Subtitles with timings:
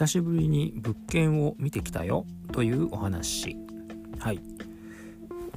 [0.00, 3.58] 久しぶりに物件を見てきたよというお話。
[4.18, 4.40] はい。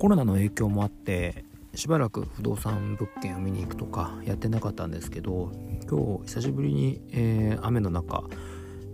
[0.00, 1.44] コロナの影響もあって
[1.76, 5.52] しばらく不動産物件を見に行くとかやってなかったんですけど
[5.88, 8.24] 今日久しぶりに、えー、雨の中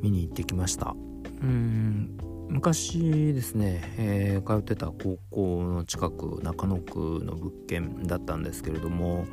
[0.03, 0.95] 見に行ってきました。
[1.41, 2.18] うん。
[2.50, 9.25] 昔ですね、えー、通ってた高校の近く中野区の物件だったんですけれども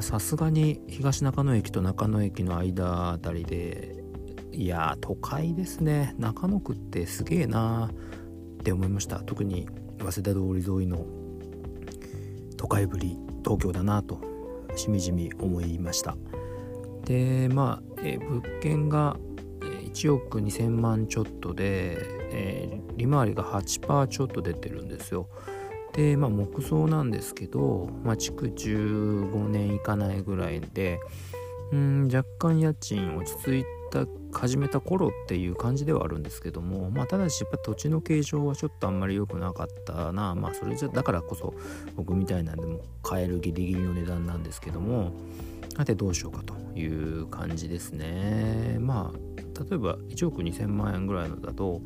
[0.00, 4.00] さすがに東中野駅と中野駅の間あたりで
[4.60, 6.14] いや都会ですね。
[6.18, 9.20] 中野区ってすげえなって思いました。
[9.20, 9.66] 特に
[10.00, 11.06] 早稲田通り沿いの
[12.58, 14.20] 都会ぶり東京だなと
[14.76, 16.14] しみじみ思いました。
[17.06, 19.16] でまあ、え物件が
[19.60, 21.96] 1億2000万ちょっとで、
[22.30, 25.30] えー、利回りが8%ちょっと出てるんですよ。
[25.94, 31.00] でまあ木造なんですけど、まあ、築15年いかないぐらいで
[31.72, 40.34] うん若干家賃落ち着いた始めた頃っていう感じではあるんですけどもまあただしやっぱ土地の形状はちょっとあんまり良くなかったな。
[40.34, 41.54] まあそれじゃだからこそ
[41.96, 45.12] 僕みたいなんでも買えるギリギリの値段なんですけども
[45.76, 48.78] さてどうしようかという感じですね。
[48.80, 51.82] まあ例えば1億2000万円ぐらいのだと、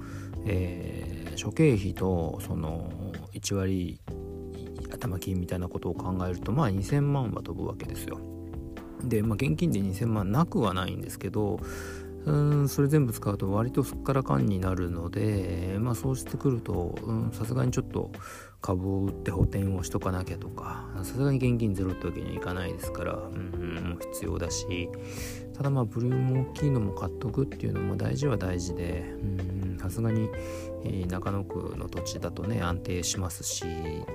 [0.46, 2.90] えー、諸経費とその
[3.32, 4.00] 1割
[4.90, 8.18] 頭金みたいなことを考えるとまあ2000万は飛ぶわけですよ。
[9.02, 11.60] で、まあ、現金で2000万なくはないんですけど
[12.26, 12.32] う
[12.64, 16.94] んそれ全部使うと割とすっからかんになるのでまあそうしてくると
[17.32, 18.10] さすがにちょっと
[18.62, 24.66] 株を売って補填をしとかなきゃとかさすがに現金ゼロってわけにはいかないですから、うん、もう必要だし
[25.54, 29.04] ただまあブルーム大きいのも買っとくっていうのも大事は大事で
[29.78, 30.30] さすがに、
[30.82, 33.66] えー、中野区の土地だとね安定しますし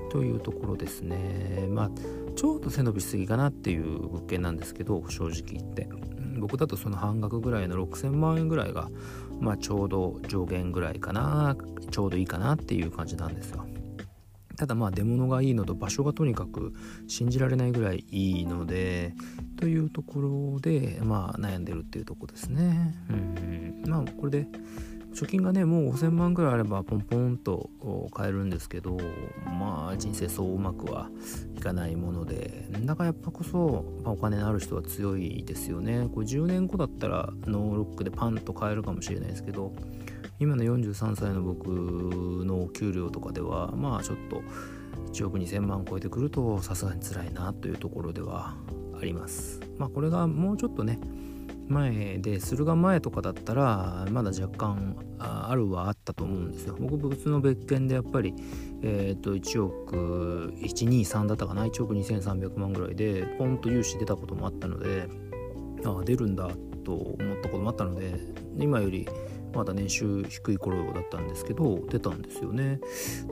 [0.10, 1.68] というところですね。
[1.70, 1.92] まあ
[2.36, 5.88] ちょっと背伸びしすぎかなっていう物件なんですけど正直言って。
[6.40, 8.90] 僕だとその半額ぐらいの6000万円ぐらいが
[9.40, 11.56] まあちょうど上限ぐらいかな
[11.92, 13.66] ちょうどいいかなっていう感じなんですよ。
[14.58, 16.74] ただまあ出物がいいのと場所がとにかく
[17.08, 19.14] 信じられないぐらいいいので
[19.58, 22.94] というところでまあ悩んでるっていうとこですね。
[23.10, 23.84] うん。
[23.88, 24.48] まあこれで
[25.14, 27.70] 貯金がねもう5000万ぐらいあればポンポンと
[28.14, 28.98] 買えるんですけど
[29.46, 31.10] まあ人生そううまくは
[31.58, 36.08] いかないものでだからやっぱこそ、まあ、お金のある人は強いですよね。
[36.14, 39.74] これ10年後だったらノーロックでパンと買えるかもしれないですけど
[40.40, 44.42] 今の43歳の僕の給料とかではまあちょっと
[45.12, 48.56] 1億2000万超えてくるとさすがに辛いなというところでは
[49.00, 49.60] あります。
[49.78, 51.00] まあこれがもうちょっとね
[51.70, 56.76] 前で駿河前とかだったらまだ若干あるはあったと思うんですよ。
[56.80, 58.34] 僕別の別件でやっぱり
[58.82, 65.08] え、ー、と1億123だったかな？1億2300万ぐらいでポンと融資出たこともあったので
[65.86, 66.50] ああ出るんだ
[66.84, 68.20] と思ったこともあったので
[68.58, 69.08] 今より
[69.54, 72.80] まだ年収低い頃だったんですけど出たんですよね。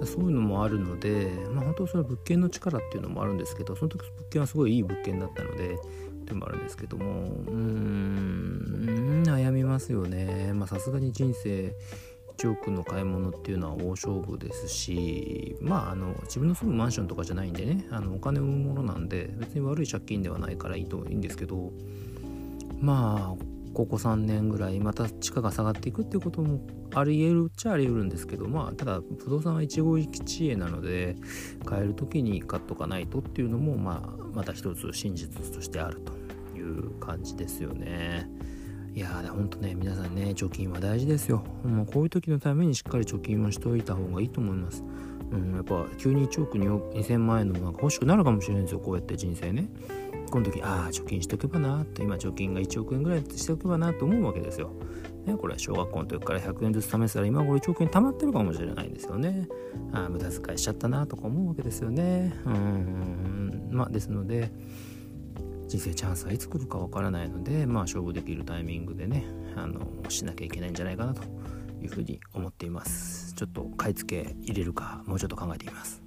[0.04, 5.78] そういうのもあるのでまあ本当それ物件の力っていうのもあるんですけどその時物件はすごいいい物件だったので
[6.28, 7.06] ていうのもあるんですけども
[7.48, 10.52] うん悩みますよね。
[10.54, 11.74] まあさすがに人生
[12.38, 21.72] 1億の買い物っていうのは大勝負ですしまああの自分の住むマンションとかじゃないんでねあのお金を生むものなんで別に悪い借金ではないからいいといいんですけど
[22.80, 26.60] まあここ3年ぐらいまた地価が下がっていくっていうことも
[26.94, 31.16] ありえるっちゃありえるんですけどまあただ不動産は一期一会なので
[31.66, 38.30] 買える時に買っとかないとっていうのもまあまた一つ真実としてあるという感じですよね。
[38.94, 41.44] いやーほんとね皆さんね貯金は大事ですよ。
[41.64, 44.84] もうこういう時のためにしっかり貯金をしておいた方がいいと思います。
[45.32, 49.70] うん、やっぱ急に1億2000万円のなんか欲しくなるかもしれないんですよこうやって人生ね。
[50.30, 54.72] この時ああ貯金しとけばなって今貯金が1億円ぐらいしておけばなと思うわけですよ。
[55.26, 59.48] ね、これは小学校の時から100円ずつ試したら今頃1億円貯まってるかもしれないんですよね。
[59.92, 62.34] ああ無駄遣いしちゃったなとか思うわけですよね。
[62.46, 64.52] うんまあですので
[65.68, 69.26] 人生チャンスはいつ来るかわからないのでまあ勝負できるタイミングでね
[69.56, 71.24] あのしなきゃいけないんじゃないかなと
[71.82, 73.34] いうふうに思っています。
[73.34, 76.07] ちょっと買い付け入れるかもうちょっと考えています。